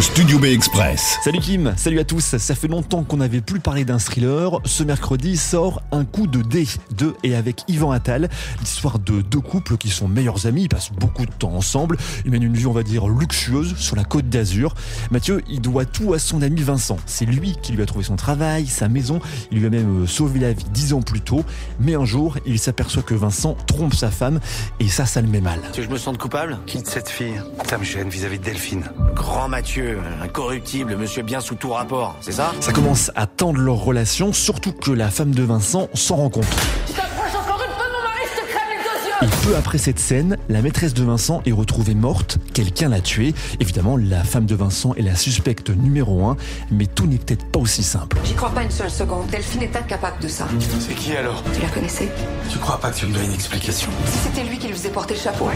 [0.00, 1.18] Studio B Express.
[1.22, 2.36] Salut Kim, salut à tous.
[2.36, 4.60] Ça fait longtemps qu'on n'avait plus parlé d'un thriller.
[4.64, 6.66] Ce mercredi sort Un coup de dé
[6.96, 8.28] de et avec Yvan Attal.
[8.60, 11.96] L'histoire de deux couples qui sont meilleurs amis, ils passent beaucoup de temps ensemble.
[12.24, 14.74] Ils mènent une vie, on va dire, luxueuse sur la côte d'Azur.
[15.10, 16.96] Mathieu, il doit tout à son ami Vincent.
[17.06, 19.20] C'est lui qui lui a trouvé son travail, sa maison.
[19.52, 21.44] Il lui a même euh, sauvé la vie dix ans plus tôt.
[21.78, 24.40] Mais un jour, il s'aperçoit que Vincent trompe sa femme
[24.80, 25.60] et ça, ça le met mal.
[25.72, 26.58] Tu veux que je me sente coupable?
[26.66, 27.40] Quitte cette fille?
[27.68, 28.84] Ça me gêne vis-à-vis de Delphine.
[29.14, 29.83] Grand Mathieu,
[30.22, 32.52] incorruptible, monsieur bien sous tout rapport, c'est ça?
[32.60, 36.44] Ça commence à tendre leur relation, surtout que la femme de Vincent s'en rend compte.
[36.86, 39.46] Tu t'approches encore une peu de mon mari, je te crève les deux yeux Et
[39.46, 43.34] peu après cette scène, la maîtresse de Vincent est retrouvée morte, quelqu'un l'a tuée.
[43.60, 46.36] Évidemment, la femme de Vincent est la suspecte numéro un,
[46.70, 48.16] mais tout n'est peut-être pas aussi simple.
[48.24, 49.26] J'y crois pas une seule seconde.
[49.28, 50.46] Delphine est incapable de ça.
[50.80, 51.42] C'est qui alors?
[51.54, 52.10] Tu la connaissais?
[52.50, 53.90] Tu crois pas que tu me dois une explication?
[54.06, 55.48] Si c'était lui qui lui faisait porter le chapeau.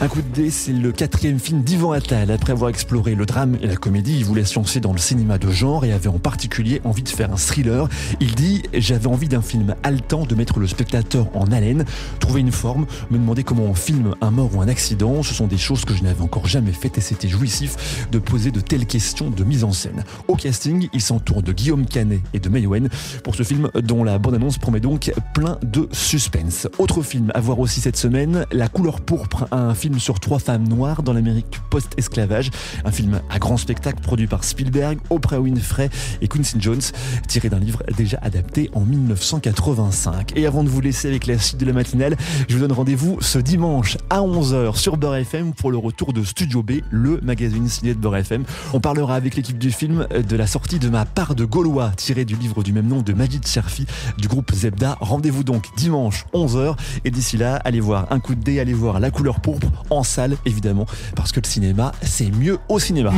[0.00, 2.30] Un coup de dé, c'est le quatrième film d'Ivan Attal.
[2.30, 5.38] Après avoir exploré le drame et la comédie, il voulait se lancer dans le cinéma
[5.38, 7.88] de genre et avait en particulier envie de faire un thriller.
[8.20, 11.84] Il dit J'avais envie d'un film haletant, de mettre le spectateur en haleine,
[12.20, 15.24] trouver une forme, me demander comment on filme un mort ou un accident.
[15.24, 18.52] Ce sont des choses que je n'avais encore jamais faites et c'était jouissif de poser
[18.52, 20.04] de telles questions de mise en scène.
[20.28, 22.88] Au casting, il s'entoure de Guillaume Canet et de Maywen
[23.24, 26.68] pour ce film dont la bande-annonce promet donc plein de suspense.
[26.78, 30.68] Autre film à voir aussi cette semaine, La couleur pourpre, un film sur trois femmes
[30.68, 32.50] noires dans l'Amérique post-esclavage.
[32.84, 35.88] Un film à grand spectacle produit par Spielberg, Oprah Winfrey
[36.20, 36.80] et Quincy Jones,
[37.26, 40.32] tiré d'un livre déjà adapté en 1985.
[40.36, 42.16] Et avant de vous laisser avec la suite de la matinale,
[42.48, 46.22] je vous donne rendez-vous ce dimanche à 11h sur Beurre FM pour le retour de
[46.22, 48.44] Studio B, le magazine signé de Beurre FM.
[48.72, 52.24] On parlera avec l'équipe du film de la sortie de ma part de Gaulois, tiré
[52.24, 53.86] du livre du même nom de Majid Cherfi
[54.18, 54.96] du groupe Zebda.
[55.00, 59.00] Rendez-vous donc dimanche 11h et d'ici là, allez voir un coup de dé, allez voir
[59.00, 63.12] la couleur pourpre en salle évidemment parce que le cinéma c'est mieux au cinéma.